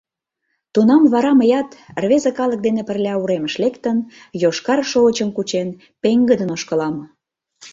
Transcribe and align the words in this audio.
Тунам 0.73 1.03
вара 1.13 1.31
мыят, 1.39 1.69
рвезе 2.03 2.31
калык 2.37 2.59
дене 2.67 2.81
пырля 2.87 3.13
уремыш 3.21 3.53
лектын, 3.63 3.97
йошкар 4.41 4.79
шовычым 4.91 5.29
кучен, 5.35 5.69
пеҥгыдын 6.01 6.49
ошкылам. 6.55 6.95